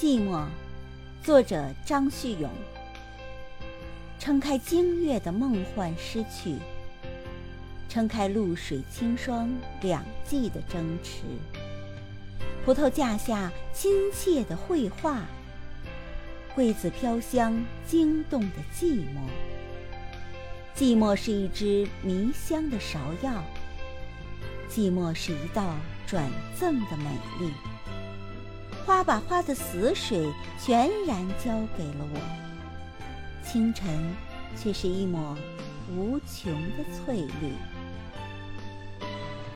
[0.00, 0.46] 寂寞，
[1.24, 2.48] 作者张旭勇。
[4.16, 6.54] 撑开惊月的梦幻失去，
[7.88, 9.50] 撑开露水清霜
[9.80, 11.22] 两季的争持。
[12.64, 15.22] 葡萄架下亲切的绘画，
[16.54, 19.18] 桂子飘香惊动的寂寞。
[20.76, 23.42] 寂寞是一支迷香的芍药，
[24.70, 25.74] 寂寞是一道
[26.06, 27.10] 转赠的美
[27.40, 27.50] 丽。
[28.88, 32.18] 花把花的死水全然交给了我，
[33.44, 33.86] 清晨
[34.56, 35.36] 却是一抹
[35.94, 37.52] 无穷的翠绿。